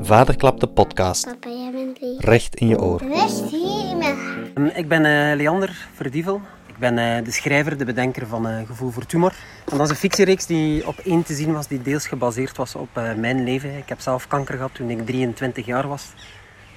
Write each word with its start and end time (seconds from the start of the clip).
Vaderklap 0.00 0.60
de 0.60 0.66
podcast. 0.66 1.24
Papa, 1.24 1.48
jij 1.48 1.70
bent 1.72 2.00
lief. 2.00 2.20
Recht 2.20 2.54
in 2.54 2.68
je 2.68 2.80
oor. 2.80 3.02
Rust 3.02 3.50
hier. 3.50 4.16
Ehm, 4.54 4.66
Ik 4.74 4.88
ben 4.88 5.04
eh, 5.04 5.36
Leander 5.36 5.86
Verdievel. 5.94 6.40
Ik 6.66 6.78
ben 6.78 6.98
eh, 6.98 7.24
de 7.24 7.30
schrijver, 7.30 7.78
de 7.78 7.84
bedenker 7.84 8.26
van 8.26 8.48
eh, 8.48 8.66
Gevoel 8.66 8.90
voor 8.90 9.06
Tumor. 9.06 9.32
En 9.70 9.76
dat 9.76 9.86
is 9.86 9.90
een 9.90 9.96
fictiereeks 9.96 10.46
die 10.46 10.86
op 10.86 10.98
één 10.98 11.22
te 11.22 11.34
zien 11.34 11.52
was, 11.52 11.66
die 11.68 11.82
deels 11.82 12.06
gebaseerd 12.06 12.56
was 12.56 12.74
op 12.74 12.88
eh, 12.92 13.14
mijn 13.14 13.44
leven. 13.44 13.76
Ik 13.76 13.88
heb 13.88 14.00
zelf 14.00 14.26
kanker 14.26 14.54
gehad 14.54 14.74
toen 14.74 14.90
ik 14.90 15.06
23 15.06 15.66
jaar 15.66 15.88
was. 15.88 16.12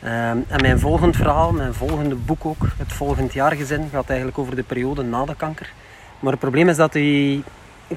Ehm, 0.02 0.38
en 0.48 0.62
mijn 0.62 0.80
volgend 0.80 1.16
verhaal, 1.16 1.52
mijn 1.52 1.74
volgende 1.74 2.16
boek 2.16 2.46
ook, 2.46 2.68
het 2.78 2.94
volgend 2.94 3.34
jaargezin, 3.34 3.90
gaat 3.92 4.08
eigenlijk 4.08 4.38
over 4.38 4.56
de 4.56 4.64
periode 4.64 5.04
na 5.04 5.26
de 5.26 5.36
kanker. 5.36 5.74
Maar 6.20 6.32
het 6.32 6.42
probleem 6.42 6.70
is 6.70 6.78
dat 6.78 6.94
die 6.94 7.44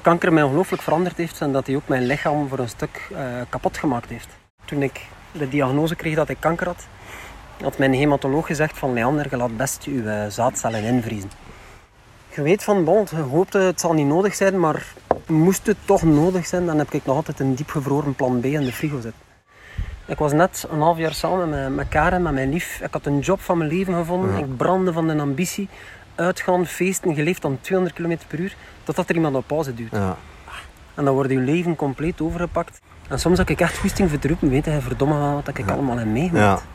kanker 0.01 0.33
mij 0.33 0.43
ongelooflijk 0.43 0.81
veranderd 0.81 1.17
heeft 1.17 1.41
en 1.41 1.51
dat 1.51 1.67
hij 1.67 1.75
ook 1.75 1.87
mijn 1.87 2.05
lichaam 2.05 2.47
voor 2.47 2.59
een 2.59 2.69
stuk 2.69 3.09
eh, 3.15 3.23
kapot 3.49 3.77
gemaakt 3.77 4.09
heeft. 4.09 4.27
Toen 4.65 4.83
ik 4.83 5.01
de 5.31 5.49
diagnose 5.49 5.95
kreeg 5.95 6.15
dat 6.15 6.29
ik 6.29 6.37
kanker 6.39 6.67
had, 6.67 6.87
had 7.61 7.77
mijn 7.77 7.93
hematoloog 7.93 8.45
gezegd 8.45 8.77
van 8.77 8.93
Leander, 8.93 9.27
je 9.29 9.37
laat 9.37 9.57
best 9.57 9.83
je 9.83 10.03
eh, 10.03 10.29
zaadcellen 10.29 10.83
invriezen. 10.83 11.31
Je 12.33 12.41
weet 12.41 12.63
van, 12.63 12.83
bon, 12.83 13.07
je 13.09 13.15
hoopt 13.15 13.53
het 13.53 13.79
zal 13.79 13.93
niet 13.93 14.07
nodig 14.07 14.35
zijn, 14.35 14.59
maar 14.59 14.93
moest 15.25 15.67
het 15.67 15.77
toch 15.85 16.03
nodig 16.03 16.45
zijn, 16.45 16.65
dan 16.65 16.77
heb 16.77 16.91
ik 16.91 17.05
nog 17.05 17.15
altijd 17.15 17.39
een 17.39 17.55
diepgevroren 17.55 18.15
plan 18.15 18.39
B 18.39 18.45
in 18.45 18.63
de 18.63 18.71
frigo 18.71 18.99
zitten. 18.99 19.27
Ik 20.09 20.17
was 20.17 20.33
net 20.33 20.67
een 20.71 20.81
half 20.81 20.97
jaar 20.97 21.13
samen 21.13 21.49
met, 21.49 21.75
met 21.75 21.87
Karen, 21.87 22.21
met 22.21 22.33
mijn 22.33 22.49
lief. 22.49 22.81
Ik 22.83 22.93
had 22.93 23.05
een 23.05 23.19
job 23.19 23.41
van 23.41 23.57
mijn 23.57 23.69
leven 23.69 23.93
gevonden. 23.93 24.37
Ik 24.37 24.57
brandde 24.57 24.93
van 24.93 25.07
de 25.07 25.17
ambitie. 25.17 25.69
Uitgaan, 26.19 26.65
feesten, 26.65 27.15
geleefd 27.15 27.45
aan 27.45 27.57
200 27.61 27.97
km 27.97 28.17
per 28.27 28.39
uur. 28.39 28.55
Totdat 28.83 29.09
er 29.09 29.15
iemand 29.15 29.35
op 29.35 29.47
pauze 29.47 29.73
duwt. 29.73 29.91
Ja. 29.91 30.17
En 30.95 31.05
dan 31.05 31.13
wordt 31.13 31.29
je 31.29 31.37
leven 31.37 31.75
compleet 31.75 32.21
overgepakt. 32.21 32.81
En 33.09 33.19
soms 33.19 33.37
heb 33.37 33.49
ik 33.49 33.61
echt 33.61 33.77
goesting 33.77 34.09
voor 34.09 34.19
te 34.19 34.27
roepen. 34.27 34.49
Weet 34.49 34.65
je, 34.65 34.81
verdomme 34.81 35.17
wel 35.17 35.33
wat 35.33 35.47
ik 35.57 35.69
allemaal 35.69 35.97
heb 35.97 36.07
meegemaakt. 36.07 36.61
Ja. 36.61 36.67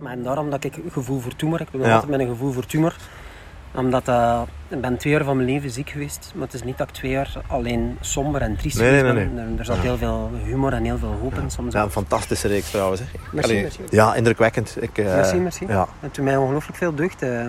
Maar 0.00 0.12
en 0.12 0.22
daarom 0.22 0.50
dat 0.50 0.64
ik 0.64 0.76
een 0.76 0.90
gevoel 0.90 1.18
voor 1.18 1.36
tumor, 1.36 1.60
ik 1.60 1.70
ben 1.70 1.92
altijd 1.92 2.10
met 2.10 2.20
een 2.20 2.28
gevoel 2.28 2.52
voor 2.52 2.66
tumor. 2.66 2.96
Omdat 3.74 4.08
eh, 4.08 4.42
ik 4.68 4.80
ben 4.80 4.96
twee 4.96 5.12
jaar 5.12 5.24
van 5.24 5.36
mijn 5.36 5.48
leven 5.48 5.70
ziek 5.70 5.90
geweest. 5.90 6.32
Maar 6.34 6.44
het 6.46 6.54
is 6.54 6.62
niet 6.62 6.78
dat 6.78 6.88
ik 6.88 6.94
twee 6.94 7.10
jaar 7.10 7.32
alleen 7.46 7.96
somber 8.00 8.42
en 8.42 8.56
triest 8.56 8.78
Nee, 8.78 8.90
nee, 8.90 9.12
nee, 9.12 9.26
ben. 9.28 9.52
Er, 9.52 9.58
er 9.58 9.64
zat 9.64 9.76
heel 9.78 9.96
veel 9.96 10.30
humor 10.44 10.72
en 10.72 10.84
heel 10.84 10.98
veel 10.98 11.16
hoop 11.22 11.34
in. 11.34 11.50
Soms 11.50 11.72
Ja, 11.74 11.82
een 11.82 11.90
fantastische 11.90 12.48
reeks 12.48 12.70
trouwens. 12.70 13.00
Hè. 13.00 13.06
Merci, 13.32 13.50
Allee, 13.50 13.62
merci. 13.62 13.80
Ja, 13.90 14.14
indrukwekkend. 14.14 14.76
Ik, 14.80 14.98
eh, 14.98 15.04
Merci, 15.04 15.36
merci. 15.36 15.66
Ja. 15.68 15.88
Het 16.00 16.14
doet 16.14 16.24
mij 16.24 16.36
ongelooflijk 16.36 16.78
veel 16.78 16.94
deugd. 16.94 17.22
eh, 17.22 17.44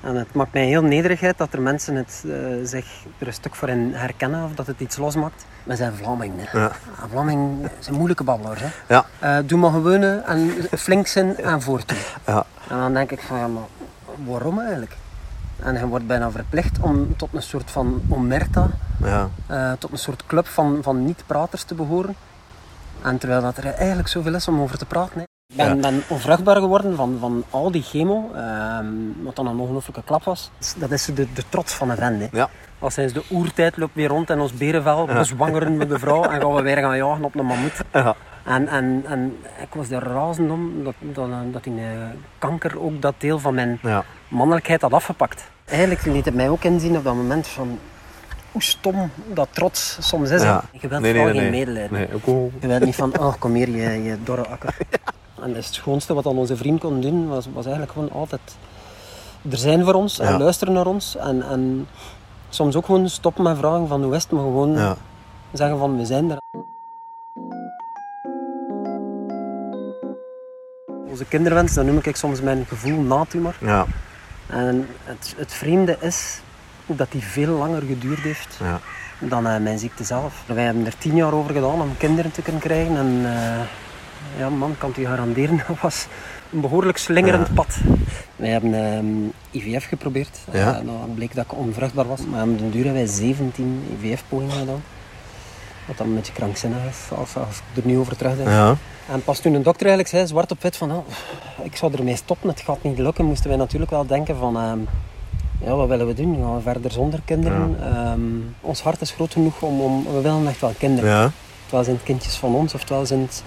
en 0.00 0.14
het 0.14 0.32
maakt 0.34 0.52
mij 0.52 0.64
heel 0.66 0.82
nederigheid 0.82 1.38
dat 1.38 1.52
er 1.52 1.60
mensen 1.62 1.94
het, 1.94 2.24
eh, 2.26 2.32
zich 2.62 2.86
er 3.18 3.26
een 3.26 3.32
stuk 3.32 3.54
voor 3.54 3.68
in 3.68 3.92
herkennen 3.94 4.44
of 4.44 4.54
dat 4.54 4.66
het 4.66 4.80
iets 4.80 4.96
losmaakt. 4.96 5.44
We 5.64 5.76
zijn 5.76 5.92
Vlamingen. 5.94 6.46
Ja. 6.52 6.70
En 7.02 7.08
Vlamingen 7.10 7.70
zijn 7.78 7.96
moeilijke 7.96 8.24
babbelaars. 8.24 8.60
Hè. 8.60 8.66
Ja. 8.88 9.04
Eh, 9.18 9.38
doe 9.44 9.58
maar 9.58 9.70
gewoon 9.70 10.02
eh, 10.02 10.28
en 10.30 10.52
flink 10.78 11.06
zijn 11.06 11.36
en 11.36 11.62
voortdoen. 11.62 11.98
Ja. 12.26 12.44
En 12.68 12.78
dan 12.78 12.94
denk 12.94 13.10
ik 13.10 13.20
van, 13.20 13.38
ja, 13.38 13.46
maar 13.46 13.62
waarom 14.26 14.58
eigenlijk? 14.60 14.96
En 15.58 15.74
je 15.78 15.86
wordt 15.86 16.06
bijna 16.06 16.30
verplicht 16.30 16.78
om 16.80 17.16
tot 17.16 17.28
een 17.32 17.42
soort 17.42 17.70
van 17.70 18.02
omerta, 18.08 18.68
Ja. 19.02 19.28
eh, 19.46 19.72
tot 19.78 19.92
een 19.92 19.98
soort 19.98 20.26
club 20.26 20.46
van, 20.46 20.78
van 20.82 21.04
niet-praters 21.04 21.62
te 21.62 21.74
behoren. 21.74 22.14
En 23.02 23.18
terwijl 23.18 23.42
dat 23.42 23.56
er 23.56 23.64
eigenlijk 23.74 24.08
zoveel 24.08 24.34
is 24.34 24.48
om 24.48 24.60
over 24.60 24.78
te 24.78 24.86
praten. 24.86 25.18
Hè. 25.18 25.22
Ik 25.22 25.56
ben, 25.56 25.66
Ja. 25.76 25.80
ben 25.80 26.02
onvruchtbaar 26.08 26.56
geworden 26.56 26.96
van, 26.96 27.16
van 27.20 27.44
al 27.50 27.70
die 27.70 27.82
chemo, 27.82 28.30
ehm, 28.34 28.86
wat 29.22 29.36
dan 29.36 29.46
een 29.46 29.58
ongelooflijke 29.58 30.02
klap 30.04 30.24
was. 30.24 30.50
Dat 30.76 30.90
is 30.90 31.04
de, 31.04 31.32
de 31.32 31.42
trots 31.48 31.74
van 31.74 31.90
een 31.90 31.96
vent. 31.96 32.20
Hè. 32.20 32.28
Ja. 32.32 32.48
Als 32.78 32.94
sinds 32.94 33.12
de 33.12 33.22
oertijd 33.30 33.76
loopt 33.76 33.94
weer 33.94 34.08
rond 34.08 34.30
in 34.30 34.40
ons 34.40 34.52
berenvel, 34.52 35.06
bezwangeren 35.06 35.76
met 35.76 35.88
de 35.88 35.98
vrouw 35.98 36.22
en 36.24 36.40
gaan 36.40 36.54
we 36.54 36.62
weer 36.62 36.76
gaan 36.76 36.96
jagen 36.96 37.24
op 37.24 37.34
een 37.34 37.46
mammoet. 37.46 37.80
Ja. 37.92 38.14
En, 38.48 38.68
en, 38.68 39.02
en 39.06 39.36
ik 39.60 39.74
was 39.74 39.90
er 39.90 40.02
razend 40.02 40.50
om 40.50 40.84
dat, 40.84 40.94
dat, 41.00 41.28
dat 41.52 41.64
die 41.64 41.74
eh, 41.80 41.86
kanker 42.38 42.80
ook 42.80 43.02
dat 43.02 43.14
deel 43.18 43.38
van 43.38 43.54
mijn 43.54 43.78
Ja. 43.82 44.04
mannelijkheid 44.28 44.80
had 44.80 44.92
afgepakt. 44.92 45.50
Eigenlijk 45.64 46.04
liet 46.04 46.24
het 46.24 46.34
mij 46.34 46.48
ook 46.48 46.64
inzien 46.64 46.96
op 46.96 47.04
dat 47.04 47.14
moment 47.14 47.46
van 47.46 47.78
hoe 48.52 48.62
stom 48.62 49.10
dat 49.32 49.48
trots 49.52 49.96
soms 50.00 50.30
is. 50.30 50.42
Ja. 50.42 50.62
Je 50.72 50.88
wilt 50.88 51.02
Nee, 51.02 51.12
nee, 51.12 51.20
vooral 51.22 51.34
nee, 51.34 51.42
geen 51.42 51.50
nee. 51.50 51.60
medelijden. 51.60 51.98
Nee, 51.98 52.14
ook 52.14 52.26
wel- 52.26 52.50
Je 52.60 52.66
wilt 52.66 52.84
niet 52.84 52.94
van, 52.94 53.18
oh 53.18 53.34
kom 53.38 53.52
hier, 53.54 53.68
je, 53.70 54.02
je 54.02 54.16
dorre 54.22 54.46
akker. 54.46 54.76
En 55.42 55.54
het 55.54 55.64
schoonste 55.64 56.14
wat 56.14 56.24
dan 56.24 56.38
onze 56.38 56.56
vriend 56.56 56.80
kon 56.80 57.00
doen, 57.00 57.28
was, 57.28 57.46
was 57.52 57.64
eigenlijk 57.64 57.92
gewoon 57.92 58.10
altijd 58.12 58.40
er 59.50 59.56
zijn 59.56 59.84
voor 59.84 59.94
ons 59.94 60.18
en 60.18 60.28
Ja. 60.32 60.38
luisteren 60.38 60.74
naar 60.74 60.86
ons. 60.86 61.16
En, 61.16 61.42
en 61.42 61.88
soms 62.48 62.76
ook 62.76 62.84
gewoon 62.84 63.08
stoppen 63.08 63.42
met 63.42 63.58
vragen 63.58 63.88
van 63.88 64.02
hoe 64.02 64.14
is 64.14 64.22
het, 64.22 64.32
maar 64.32 64.42
gewoon 64.42 64.72
Ja. 64.72 64.96
zeggen 65.52 65.78
van 65.78 65.96
we 65.96 66.04
zijn 66.06 66.30
er. 66.30 66.38
Onze 71.18 71.30
kinderwens, 71.30 71.74
dat 71.74 71.84
noem 71.84 71.98
ik 72.02 72.16
soms 72.16 72.40
mijn 72.40 72.64
gevoel 72.68 73.00
na 73.00 73.24
tumor. 73.28 73.54
Ja. 73.60 73.86
En 74.46 74.86
het, 75.04 75.34
het 75.36 75.52
vreemde 75.52 75.96
is 76.00 76.40
dat 76.86 77.12
die 77.12 77.22
veel 77.22 77.52
langer 77.58 77.82
geduurd 77.82 78.18
heeft 78.20 78.56
Ja. 78.62 78.80
dan 79.18 79.46
eh, 79.46 79.60
mijn 79.60 79.78
ziekte 79.78 80.04
zelf. 80.04 80.42
Wij 80.46 80.64
hebben 80.64 80.86
er 80.86 80.98
tien 80.98 81.14
jaar 81.14 81.32
over 81.32 81.54
gedaan 81.54 81.80
om 81.80 81.96
kinderen 81.96 82.30
te 82.30 82.42
kunnen 82.42 82.60
krijgen. 82.60 82.96
En 82.96 83.20
eh, 83.24 83.60
ja, 84.38 84.48
man, 84.48 84.74
kan 84.78 84.88
het 84.88 84.98
u 84.98 85.06
garanderen, 85.06 85.56
dat 85.68 85.80
was 85.80 86.06
een 86.52 86.60
behoorlijk 86.60 86.98
slingerend 86.98 87.46
Ja. 87.46 87.52
pad. 87.54 87.76
Wij 88.36 88.48
hebben 88.48 88.74
ehm, 88.74 89.06
IVF 89.50 89.84
geprobeerd. 89.88 90.38
Ja. 90.52 90.78
Eh, 90.78 90.86
dan 90.86 91.12
bleek 91.14 91.34
dat 91.34 91.44
ik 91.44 91.54
onvruchtbaar 91.54 92.06
was. 92.06 92.20
Maar 92.26 92.40
aan 92.40 92.56
de 92.56 92.70
duur 92.70 92.84
hebben 92.84 93.02
wij 93.04 93.12
17 93.12 93.82
IVF-pogingen 94.00 94.56
gedaan. 94.58 94.82
Wat 95.88 95.96
dan 95.98 96.06
een 96.06 96.14
beetje 96.14 96.32
krankzinnig 96.32 96.78
is, 96.90 97.16
als, 97.18 97.36
als 97.36 97.56
ik 97.56 97.82
er 97.82 97.88
nu 97.88 97.98
over 97.98 98.16
terugdenk. 98.16 98.48
Ja. 98.48 98.76
En 99.10 99.22
pas 99.24 99.38
toen 99.40 99.54
een 99.54 99.62
dokter 99.62 99.86
eigenlijk 99.86 100.16
zei, 100.16 100.26
zwart 100.26 100.50
op 100.50 100.62
wit, 100.62 100.76
van 100.76 100.90
oh, 100.92 101.06
ik 101.62 101.76
zou 101.76 101.94
ermee 101.94 102.16
stoppen, 102.16 102.48
het 102.48 102.60
gaat 102.60 102.82
niet 102.82 102.98
lukken, 102.98 103.24
moesten 103.24 103.48
wij 103.48 103.58
natuurlijk 103.58 103.90
wel 103.90 104.06
denken 104.06 104.36
van, 104.36 104.56
ehm, 104.56 104.78
ja, 105.64 105.74
wat 105.74 105.88
willen 105.88 106.06
we 106.06 106.14
doen? 106.14 106.36
Gaan 106.42 106.54
we 106.54 106.60
verder 106.62 106.90
zonder 106.90 107.20
kinderen? 107.24 107.76
Ehm, 107.82 108.20
ons 108.60 108.82
hart 108.82 109.00
is 109.00 109.10
groot 109.10 109.32
genoeg 109.32 109.62
om, 109.62 109.80
om, 109.80 110.04
we 110.04 110.20
willen 110.20 110.46
echt 110.48 110.60
wel 110.60 110.74
kinderen. 110.78 111.10
Ja. 111.10 111.30
Oftewel 111.62 111.84
zijn 111.84 111.96
het 111.96 112.04
kindjes 112.04 112.36
van 112.36 112.54
ons, 112.54 112.74
oftewel 112.74 113.06
zijn 113.06 113.20
het 113.20 113.42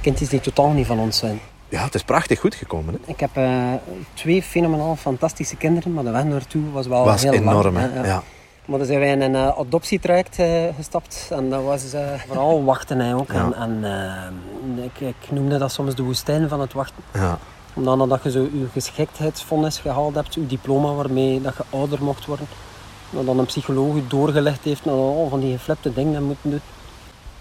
kindjes 0.00 0.28
die 0.28 0.40
totaal 0.40 0.70
niet 0.70 0.86
van 0.86 0.98
ons 0.98 1.18
zijn. 1.18 1.40
ja, 1.68 1.84
het 1.84 1.94
is 1.94 2.02
prachtig 2.02 2.40
goed 2.40 2.54
gekomen. 2.54 2.94
Hè. 2.94 3.10
Ik 3.12 3.20
heb 3.20 3.30
eh, 3.32 3.72
twee 4.14 4.42
fenomenaal 4.42 4.96
fantastische 4.96 5.56
kinderen, 5.56 5.92
maar 5.92 6.04
de 6.04 6.10
weg 6.10 6.24
naartoe 6.24 6.70
was 6.72 6.86
wel 6.86 7.04
was 7.04 7.22
heel 7.22 7.32
enorm. 7.32 7.74
lang. 7.74 7.92
hè, 7.92 8.06
Ja. 8.06 8.22
Maar 8.66 8.78
dan 8.78 8.86
zijn 8.86 9.00
wij 9.00 9.10
in 9.10 9.20
een 9.20 9.34
eh, 9.34 9.58
adoptietraject 9.58 10.38
eh, 10.38 10.64
gestapt 10.76 11.28
en 11.30 11.50
dat 11.50 11.62
was 11.62 11.92
eh, 11.92 12.00
vooral 12.26 12.64
wachten 12.64 13.00
hè, 13.00 13.14
ook. 13.14 13.32
Ja. 13.32 13.52
En, 13.52 13.84
en 13.84 14.78
ik, 14.82 15.00
ik 15.00 15.30
noemde 15.30 15.58
dat 15.58 15.72
soms 15.72 15.94
de 15.94 16.02
woestijn 16.02 16.48
van 16.48 16.60
het 16.60 16.72
wachten. 16.72 17.02
Ja. 17.12 17.38
Omdat 17.74 17.96
nadat 17.96 18.22
je 18.22 18.30
zo 18.30 18.40
je 18.40 18.66
geschiktheidsvonnis 18.72 19.78
gehaald 19.78 20.14
hebt, 20.14 20.34
je 20.34 20.46
diploma 20.46 20.92
waarmee 20.92 21.40
dat 21.40 21.54
je 21.56 21.62
ouder 21.70 22.02
mocht 22.02 22.26
worden, 22.26 22.46
dat 23.10 23.26
dan 23.26 23.38
een 23.38 23.46
psycholoog 23.46 23.94
je 23.94 24.06
doorgelegd 24.06 24.64
heeft 24.64 24.84
naar 24.84 24.94
al 24.94 25.26
van 25.30 25.40
die 25.40 25.52
geflipte 25.56 25.92
dingen 25.92 26.12
dat 26.12 26.20
je 26.22 26.26
moet 26.28 26.36
doen. 26.42 26.60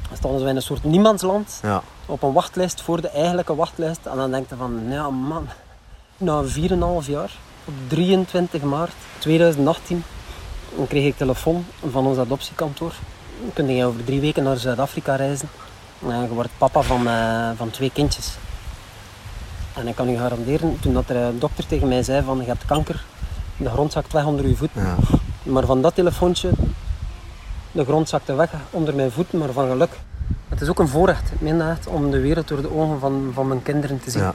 Dan 0.07 0.17
stonden 0.17 0.43
we 0.43 0.49
in 0.49 0.55
een 0.55 0.61
soort 0.61 0.83
niemandsland 0.83 1.59
Ja. 1.61 1.81
op 2.05 2.23
een 2.23 2.33
wachtlijst 2.33 2.81
voor 2.81 3.01
de 3.01 3.09
eigenlijke 3.09 3.55
wachtlijst. 3.55 4.05
En 4.05 4.17
dan 4.17 4.31
denk 4.31 4.49
je 4.49 4.55
van, 4.55 4.81
ja 4.89 5.09
man, 5.09 5.47
na 6.17 6.43
4,5 6.43 7.07
jaar, 7.07 7.31
op 7.65 7.73
23 7.87 8.61
maart 8.61 8.93
2018, 9.19 10.03
dan 10.75 10.87
kreeg 10.87 11.05
ik 11.05 11.17
telefoon 11.17 11.65
van 11.89 12.05
ons 12.05 12.17
adoptiekantoor. 12.17 12.93
Dan 13.41 13.53
kun 13.53 13.75
je 13.75 13.85
over 13.85 14.03
drie 14.03 14.19
weken 14.19 14.43
naar 14.43 14.57
Zuid-Afrika 14.57 15.15
reizen. 15.15 15.49
En 16.07 16.21
je 16.21 16.27
wordt 16.27 16.49
papa 16.57 16.81
van, 16.81 17.07
eh, 17.07 17.49
van 17.55 17.69
twee 17.69 17.91
kindjes. 17.91 18.37
En 19.73 19.87
ik 19.87 19.95
kan 19.95 20.09
u 20.09 20.17
garanderen, 20.17 20.79
toen 20.79 20.93
dat 20.93 21.09
er 21.09 21.15
een 21.15 21.39
dokter 21.39 21.67
tegen 21.67 21.87
mij 21.87 22.03
zei 22.03 22.23
van 22.23 22.37
je 22.37 22.45
hebt 22.45 22.65
kanker, 22.65 23.03
de 23.57 23.69
grond 23.69 23.91
zakt 23.91 24.13
weg 24.13 24.25
onder 24.25 24.47
je 24.47 24.55
voeten. 24.55 24.81
Ja. 24.81 24.95
Maar 25.43 25.65
van 25.65 25.81
dat 25.81 25.95
telefoontje, 25.95 26.49
de 27.71 27.83
grond 27.83 28.09
zakte 28.09 28.33
weg 28.33 28.49
onder 28.69 28.95
mijn 28.95 29.11
voeten, 29.11 29.37
maar 29.37 29.51
van 29.51 29.67
geluk. 29.67 29.99
Het 30.49 30.61
is 30.61 30.69
ook 30.69 30.79
een 30.79 30.87
voorrecht, 30.87 31.31
echt, 31.43 31.87
om 31.87 32.11
de 32.11 32.19
wereld 32.19 32.47
door 32.47 32.61
de 32.61 32.75
ogen 32.75 32.99
van, 32.99 33.31
van 33.33 33.47
mijn 33.47 33.63
kinderen 33.63 33.99
te 33.99 34.11
zien. 34.11 34.21
Ja. 34.21 34.33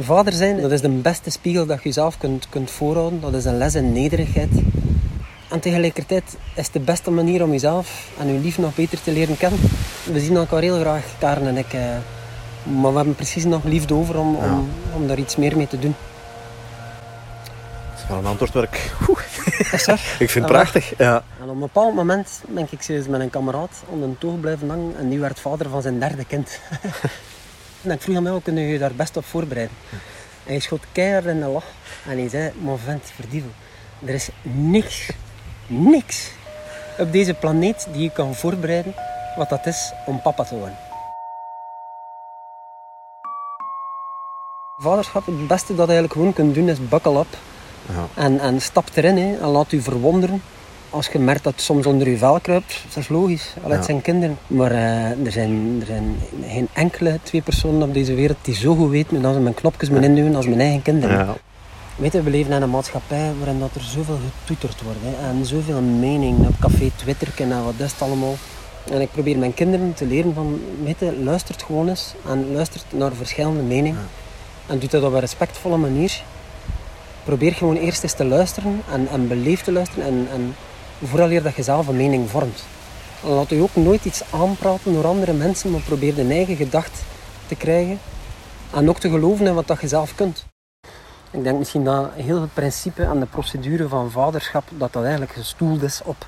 Vader 0.00 0.32
zijn, 0.32 0.60
dat 0.60 0.70
is 0.70 0.80
de 0.80 0.88
beste 0.88 1.30
spiegel 1.30 1.66
dat 1.66 1.76
je 1.76 1.84
jezelf 1.84 2.18
kunt, 2.18 2.48
kunt 2.48 2.70
voorhouden. 2.70 3.20
Dat 3.20 3.34
is 3.34 3.44
een 3.44 3.56
les 3.56 3.74
in 3.74 3.92
nederigheid. 3.92 4.50
En 5.48 5.60
tegelijkertijd 5.60 6.24
is 6.54 6.64
het 6.64 6.72
de 6.72 6.80
beste 6.80 7.10
manier 7.10 7.42
om 7.42 7.50
jezelf 7.50 8.08
en 8.18 8.32
je 8.32 8.38
lief 8.38 8.58
nog 8.58 8.74
beter 8.74 9.02
te 9.02 9.12
leren 9.12 9.36
kennen. 9.36 9.60
We 10.12 10.20
zien 10.20 10.36
elkaar 10.36 10.60
heel 10.62 10.80
graag, 10.80 11.04
Karen 11.18 11.46
en 11.46 11.56
ik. 11.56 11.72
eh, 11.72 11.80
maar 12.62 12.90
we 12.90 12.96
hebben 12.96 13.14
precies 13.14 13.44
nog 13.44 13.64
liefde 13.64 13.94
over 13.94 14.18
om, 14.18 14.34
om, 14.36 14.68
om 14.94 15.06
daar 15.06 15.18
iets 15.18 15.36
meer 15.36 15.56
mee 15.56 15.66
te 15.68 15.78
doen. 15.78 15.94
Dat 17.90 18.02
is 18.02 18.08
wel 18.08 18.18
een 18.18 18.26
antwoord 18.26 18.52
waar 18.52 18.62
ik... 18.62 18.92
Ik 20.18 20.30
vind 20.30 20.44
het 20.44 20.54
Ja, 20.54 20.60
prachtig. 20.60 20.92
Ja. 20.98 21.22
En 21.40 21.44
op 21.44 21.54
een 21.54 21.58
bepaald 21.58 21.94
moment 21.94 22.42
ben 22.48 22.66
ik 22.70 22.82
serieus 22.82 23.06
met 23.06 23.20
een 23.20 23.30
kameraad 23.30 23.70
onder 23.88 24.08
een 24.08 24.18
toog 24.18 24.40
blijven 24.40 24.68
hangen 24.68 24.94
en 24.98 25.08
die 25.08 25.18
werd 25.20 25.40
vader 25.40 25.68
van 25.68 25.82
zijn 25.82 25.98
derde 26.00 26.24
kind. 26.24 26.60
en 27.82 27.90
ik 27.90 28.00
vroeg 28.02 28.16
aan 28.16 28.22
mij, 28.22 28.32
hoe 28.32 28.42
kun 28.42 28.56
je 28.56 28.66
je 28.66 28.78
daar 28.78 28.94
best 28.94 29.16
op 29.16 29.24
voorbereiden? 29.24 29.76
En 30.44 30.52
hij 30.52 30.58
schoot 30.60 30.84
keihard 30.92 31.24
in 31.24 31.40
de 31.40 31.46
lach 31.46 31.64
en 32.08 32.18
hij 32.18 32.28
zei, 32.28 32.52
maar 32.62 32.78
vent, 32.78 33.12
verdievel, 33.14 33.50
er 34.04 34.14
is 34.14 34.28
niks, 34.42 35.10
niks 35.66 36.30
op 36.98 37.12
deze 37.12 37.34
planeet 37.34 37.86
die 37.92 38.02
je 38.02 38.10
kan 38.10 38.34
voorbereiden 38.34 38.94
wat 39.36 39.48
dat 39.48 39.66
is 39.66 39.92
om 40.06 40.20
papa 40.22 40.44
te 40.44 40.54
worden. 40.58 40.76
Vaderschap, 44.76 45.26
het 45.26 45.46
beste 45.46 45.74
dat 45.74 45.86
je 45.86 45.92
eigenlijk 45.92 46.12
gewoon 46.12 46.32
kunt 46.32 46.54
doen 46.54 46.68
is 46.68 46.88
buckle 46.88 47.18
up. 47.18 47.36
Ja. 47.88 48.22
En, 48.22 48.40
en 48.40 48.60
stap 48.60 48.88
erin 48.94 49.16
hè, 49.16 49.36
en 49.40 49.48
laat 49.48 49.72
u 49.72 49.80
verwonderen. 49.80 50.42
Als 50.90 51.06
je 51.06 51.18
merkt 51.18 51.44
dat 51.44 51.52
het 51.52 51.62
soms 51.62 51.86
onder 51.86 52.08
je 52.08 52.16
vel 52.18 52.40
kruipt, 52.40 52.82
dat 52.88 52.96
is 52.96 53.08
logisch. 53.08 53.54
Allee, 53.62 53.70
Het 53.76 53.78
Ja. 53.78 53.84
zijn 53.86 54.02
kinderen. 54.02 54.38
Maar 54.46 54.70
eh, 54.70 55.26
er, 55.26 55.32
zijn, 55.32 55.76
er 55.80 55.86
zijn 55.86 56.16
geen 56.46 56.68
enkele 56.72 57.18
twee 57.22 57.42
personen 57.42 57.82
op 57.82 57.94
deze 57.94 58.14
wereld 58.14 58.36
die 58.42 58.54
zo 58.54 58.74
goed 58.74 58.90
weten 58.90 59.24
hoe 59.24 59.32
ze 59.34 59.40
mijn 59.40 59.54
knopjes 59.54 59.88
moeten 59.90 60.08
induwen 60.08 60.34
als 60.36 60.46
mijn 60.46 60.60
eigen 60.60 60.82
kinderen. 60.82 61.18
Ja. 61.18 61.34
Weet 61.96 62.12
je, 62.12 62.22
we 62.22 62.30
leven 62.30 62.52
in 62.52 62.62
een 62.62 62.70
maatschappij 62.70 63.32
waarin 63.38 63.58
dat 63.58 63.74
er 63.74 63.80
zoveel 63.80 64.18
getoeterd 64.38 64.82
wordt. 64.82 64.98
Hè, 65.02 65.28
en 65.28 65.46
zoveel 65.46 65.80
mening 65.80 66.46
op 66.46 66.54
café 66.60 66.90
Twitter 66.96 67.28
en 67.36 67.64
wat 67.64 67.74
is 67.78 67.92
het 67.92 68.02
allemaal. 68.02 68.34
En 68.90 69.00
ik 69.00 69.10
probeer 69.10 69.38
mijn 69.38 69.54
kinderen 69.54 69.94
te 69.94 70.06
leren 70.06 70.34
van, 70.34 70.60
weet 70.84 70.98
je, 70.98 71.16
luistert 71.22 71.62
gewoon 71.62 71.88
eens. 71.88 72.14
En 72.28 72.52
luistert 72.52 72.84
naar 72.90 73.12
verschillende 73.12 73.62
meningen. 73.62 74.08
En 74.66 74.78
doe 74.78 74.88
dat 74.88 75.02
op 75.02 75.12
een 75.12 75.20
respectvolle 75.20 75.76
manier. 75.76 76.22
Probeer 77.24 77.52
gewoon 77.52 77.76
eerst 77.76 78.02
eens 78.02 78.12
te 78.12 78.24
luisteren 78.24 78.82
en, 78.92 79.08
en 79.08 79.28
beleefd 79.28 79.64
te 79.64 79.72
luisteren. 79.72 80.04
En, 80.04 80.28
en 80.32 80.54
vooral 81.04 81.30
eer 81.30 81.42
dat 81.42 81.54
je 81.54 81.62
zelf 81.62 81.86
een 81.86 81.96
mening 81.96 82.30
vormt. 82.30 82.64
En 83.22 83.28
laat 83.28 83.50
je 83.50 83.62
ook 83.62 83.76
nooit 83.76 84.04
iets 84.04 84.22
aanpraten 84.30 84.92
door 84.92 85.06
andere 85.06 85.32
mensen, 85.32 85.70
maar 85.70 85.80
probeer 85.80 86.18
een 86.18 86.30
eigen 86.30 86.56
gedacht 86.56 87.02
te 87.46 87.54
krijgen. 87.54 87.98
En 88.74 88.88
ook 88.88 88.98
te 88.98 89.10
geloven 89.10 89.46
in 89.46 89.54
wat 89.54 89.66
dat 89.66 89.80
je 89.80 89.88
zelf 89.88 90.14
kunt. 90.14 90.46
Ik 91.36 91.44
denk 91.44 91.58
misschien 91.58 91.84
dat 91.84 92.10
heel 92.14 92.40
het 92.40 92.54
principe 92.54 93.02
en 93.02 93.20
de 93.20 93.26
procedure 93.26 93.88
van 93.88 94.10
vaderschap, 94.10 94.64
dat 94.70 94.92
dat 94.92 95.02
eigenlijk 95.02 95.32
gestoeld 95.32 95.82
is 95.82 96.00
op 96.04 96.26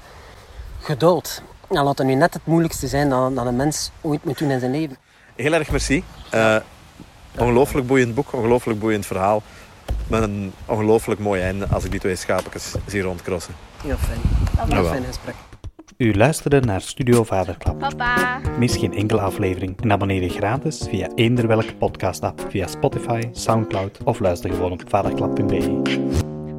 geduld. 0.81 1.43
En 1.69 1.83
laat 1.83 1.99
het 1.99 2.07
nu 2.07 2.15
net 2.15 2.35
het 2.35 2.47
moeilijkste 2.47 2.87
zijn 2.87 3.09
dat, 3.09 3.35
dat 3.35 3.47
een 3.47 3.57
mens 3.57 3.91
ooit 4.01 4.25
moet 4.25 4.39
doen 4.39 4.51
in 4.51 4.61
zijn 4.61 4.71
leven. 4.71 4.97
Heel 5.37 5.53
erg 5.53 5.71
merci. 5.71 6.05
Eh, 6.31 6.57
ongelooflijk 7.39 7.87
boeiend 7.87 8.15
boek, 8.15 8.33
ongelooflijk 8.33 8.79
boeiend 8.79 9.07
verhaal. 9.07 9.43
Met 10.07 10.23
een 10.23 10.53
ongelooflijk 10.67 11.21
mooi 11.21 11.43
einde 11.43 11.67
als 11.69 11.85
ik 11.85 11.91
die 11.91 12.01
twee 12.01 12.17
schapetjes 12.17 12.75
zie 12.87 13.03
rondkrossen. 13.03 13.55
Heel 13.83 13.97
fijn. 13.97 14.21
Heel 14.57 14.69
Jawel. 14.69 14.91
fijn 14.91 15.05
gesprek. 15.05 15.35
U 15.99 16.15
luisterde 16.15 16.61
naar 16.61 16.81
Studio 16.81 17.25
Vaderklap. 17.25 17.79
Papa. 17.79 18.41
Mis 18.59 18.77
geen 18.77 18.93
enkele 18.93 19.21
aflevering 19.21 19.81
en 19.81 19.93
abonneer 19.93 20.23
je 20.23 20.29
gratis 20.29 20.87
via 20.89 21.09
eender 21.15 21.47
welke 21.47 21.75
podcast-app 21.75 22.47
via 22.49 22.67
Spotify, 22.67 23.29
Soundcloud 23.33 23.99
of 24.05 24.19
luister 24.19 24.53
gewoon 24.53 24.73
op 24.73 24.83
vaderklap.be. 24.87 25.81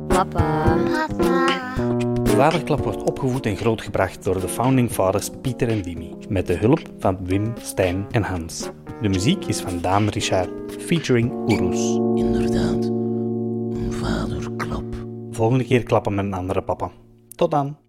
Papa. 0.07 0.77
Papa. 0.87 1.47
Vaderklap 2.23 2.83
wordt 2.83 3.03
opgevoed 3.03 3.45
en 3.45 3.57
grootgebracht 3.57 4.23
door 4.23 4.39
de 4.39 4.47
founding 4.47 4.91
fathers 4.91 5.29
Pieter 5.41 5.69
en 5.69 5.81
Dimi, 5.81 6.15
met 6.29 6.47
de 6.47 6.55
hulp 6.55 6.81
van 6.97 7.17
Wim, 7.25 7.53
Stijn 7.61 8.05
en 8.11 8.23
Hans. 8.23 8.69
De 9.01 9.09
muziek 9.09 9.45
is 9.45 9.61
van 9.61 9.81
Daan 9.81 10.07
Richard, 10.07 10.49
featuring 10.79 11.31
Oeroes. 11.51 11.95
Inderdaad, 12.23 12.85
een 12.85 13.93
vaderklap. 13.93 14.95
Volgende 15.31 15.63
keer 15.63 15.83
klappen 15.83 16.15
met 16.15 16.25
een 16.25 16.33
andere 16.33 16.61
papa. 16.61 16.91
Tot 17.35 17.51
dan! 17.51 17.88